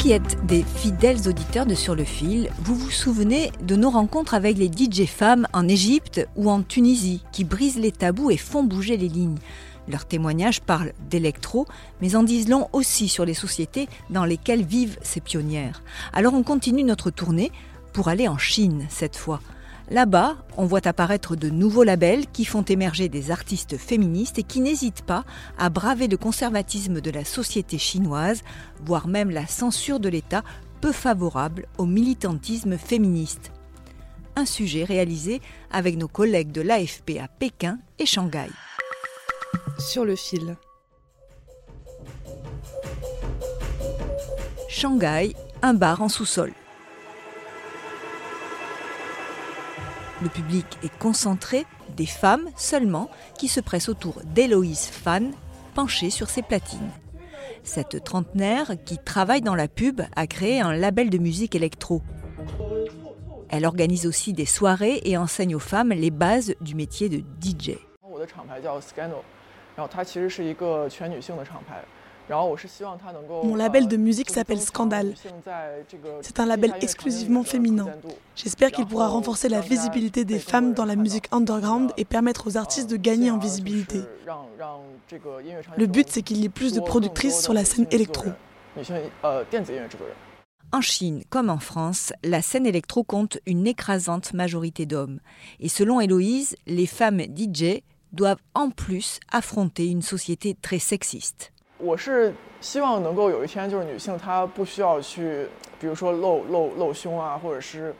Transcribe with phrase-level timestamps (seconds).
[0.00, 4.32] Qui êtes des fidèles auditeurs de Sur le fil, vous vous souvenez de nos rencontres
[4.32, 8.64] avec les DJ femmes en Égypte ou en Tunisie qui brisent les tabous et font
[8.64, 9.36] bouger les lignes.
[9.88, 11.66] Leurs témoignages parlent d'électro,
[12.00, 15.82] mais en disent long aussi sur les sociétés dans lesquelles vivent ces pionnières.
[16.14, 17.52] Alors on continue notre tournée
[17.92, 19.42] pour aller en Chine cette fois.
[19.90, 24.60] Là-bas, on voit apparaître de nouveaux labels qui font émerger des artistes féministes et qui
[24.60, 25.24] n'hésitent pas
[25.58, 28.42] à braver le conservatisme de la société chinoise,
[28.84, 30.44] voire même la censure de l'État
[30.80, 33.50] peu favorable au militantisme féministe.
[34.36, 35.40] Un sujet réalisé
[35.72, 38.48] avec nos collègues de l'AFP à Pékin et Shanghai.
[39.80, 40.56] Sur le fil.
[44.68, 46.52] Shanghai, un bar en sous-sol.
[50.22, 51.64] Le public est concentré,
[51.96, 55.32] des femmes seulement, qui se pressent autour d'Héloïse Fan,
[55.74, 56.90] penchée sur ses platines.
[57.62, 62.02] Cette trentenaire, qui travaille dans la pub, a créé un label de musique électro.
[63.48, 67.72] Elle organise aussi des soirées et enseigne aux femmes les bases du métier de DJ.
[72.30, 75.14] Mon label de musique s'appelle Scandale.
[76.22, 77.88] C'est un label exclusivement féminin.
[78.36, 82.56] J'espère qu'il pourra renforcer la visibilité des femmes dans la musique underground et permettre aux
[82.56, 84.00] artistes de gagner en visibilité.
[85.76, 88.26] Le but, c'est qu'il y ait plus de productrices sur la scène électro.
[90.72, 95.18] En Chine comme en France, la scène électro compte une écrasante majorité d'hommes.
[95.58, 97.82] Et selon Héloïse, les femmes DJ
[98.12, 101.52] doivent en plus affronter une société très sexiste.
[101.79, 105.47] 我是希望能够有一天，就是女性她不需要去，
[105.79, 107.93] 比如说露露露胸啊，或者是。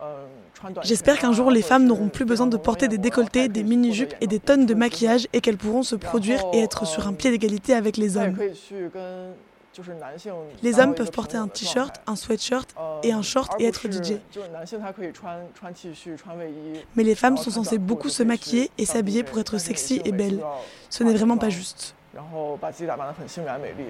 [0.00, 2.62] 呃穿短裙啊 J'espère qu'un jour, les 或者 femmes 是 n'auront plus 这 besoin 样 de 浓
[2.64, 5.84] porter 艳 des 的 décolletés, des mini-jupes et des tonnes de maquillage et qu'elles pourront
[5.84, 8.36] se produire et être sur un pied d'égalité avec les 她也 hommes.
[8.36, 9.34] 可以去跟
[9.72, 13.00] 就是男性 Les 当 hommes 一个 peuvent 朋 porter 友 un 的状 t-shirt, 态 un sweatshirt 呃
[13.04, 14.18] et un short 而 et 不 être 是 DJ.
[14.32, 18.26] 就是男性他可以穿穿 T 恤、穿卫衣， Mais les femmes 然后 sont 穿 censées 短裤 beaucoup 就 se 可以
[18.36, 20.38] maquiller 去 et 当 s'habiller DJ pour être 但是女 sexy 性 et 每次 belle.
[20.38, 21.94] 都要 Ce n'est 化 vraiment pas 妆 juste.
[22.12, 23.84] 然后把自己打扮得很性感美丽，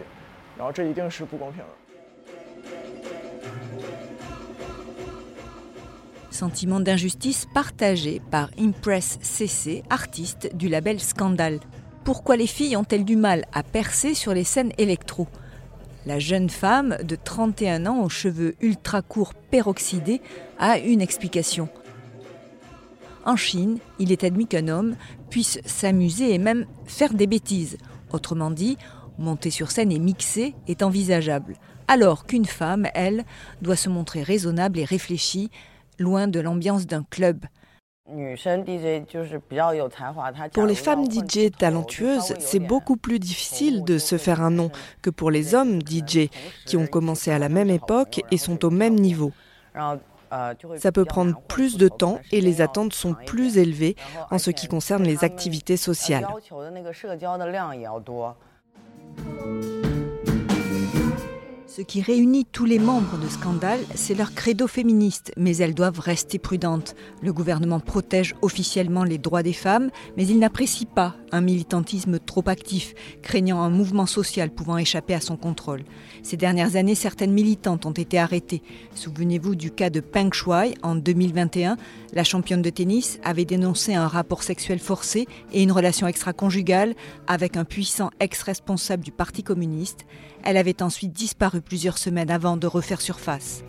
[0.56, 1.69] 然后这一定是不公平的。
[6.31, 11.61] Sentiment d'injustice partagé par Impress CC, artiste du label Scandal.
[12.03, 15.28] Pourquoi les filles ont-elles du mal à percer sur les scènes électro
[16.06, 20.21] La jeune femme de 31 ans aux cheveux ultra courts peroxydés
[20.59, 21.69] a une explication.
[23.25, 24.97] En Chine, il est admis qu'un homme
[25.31, 27.78] puisse s'amuser et même faire des bêtises.
[28.12, 28.78] Autrement dit,
[29.18, 31.56] monter sur scène et mixer est envisageable.
[31.88, 33.25] Alors qu'une femme, elle,
[33.62, 35.50] doit se montrer raisonnable et réfléchie,
[35.97, 37.46] loin de l'ambiance d'un club.
[40.53, 44.72] Pour les femmes DJ talentueuses, c'est beaucoup plus difficile de se faire un nom
[45.02, 46.30] que pour les hommes DJ
[46.66, 49.31] qui ont commencé à la même époque et sont au même niveau.
[50.78, 53.95] Ça peut prendre plus de temps et les attentes sont plus élevées
[54.31, 56.28] en ce qui concerne les activités sociales.
[61.79, 66.00] Ce qui réunit tous les membres de Scandale, c'est leur credo féministe, mais elles doivent
[66.00, 66.96] rester prudentes.
[67.22, 72.44] Le gouvernement protège officiellement les droits des femmes, mais il n'apprécie pas un militantisme trop
[72.47, 75.84] actif, craignant un mouvement social pouvant échapper à son contrôle.
[76.23, 78.61] Ces dernières années, certaines militantes ont été arrêtées.
[78.96, 81.78] Souvenez-vous du cas de Peng Shuai en 2021.
[82.14, 86.96] La championne de tennis avait dénoncé un rapport sexuel forcé et une relation extra-conjugale
[87.28, 90.05] avec un puissant ex-responsable du Parti communiste.
[90.43, 93.64] Elle avait ensuite disparu plusieurs semaines avant de refaire surface.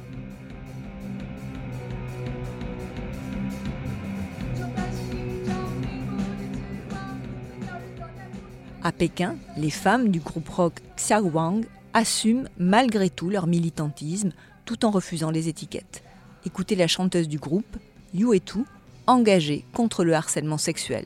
[8.82, 14.32] À Pékin, les femmes du groupe rock Xiaowang assument malgré tout leur militantisme
[14.64, 16.02] tout en refusant les étiquettes.
[16.46, 17.76] Écoutez la chanteuse du groupe,
[18.14, 18.60] Yu Etu,
[19.06, 21.04] engagée contre le harcèlement sexuel.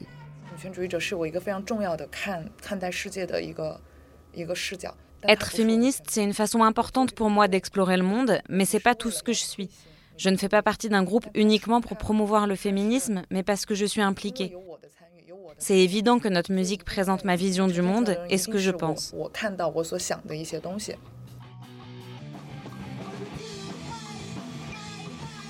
[5.26, 9.10] Être féministe, c'est une façon importante pour moi d'explorer le monde, mais c'est pas tout
[9.10, 9.68] ce que je suis.
[10.16, 13.74] Je ne fais pas partie d'un groupe uniquement pour promouvoir le féminisme, mais parce que
[13.74, 14.54] je suis impliquée.
[15.58, 19.14] C'est évident que notre musique présente ma vision du monde et ce que je pense.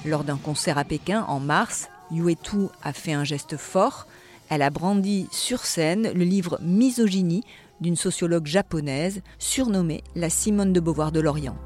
[0.04, 4.06] Lors d'un concert à Pékin en mars, Yue Tu a fait un geste fort.
[4.50, 7.42] Elle a brandi sur scène le livre Misogynie
[7.80, 11.56] d'une sociologue japonaise surnommée la Simone de Beauvoir de l'Orient.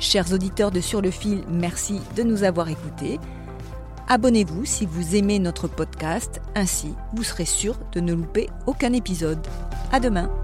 [0.00, 3.20] Chers auditeurs de Sur le fil, merci de nous avoir écoutés.
[4.06, 9.40] Abonnez-vous si vous aimez notre podcast, ainsi vous serez sûr de ne louper aucun épisode.
[9.92, 10.43] À demain.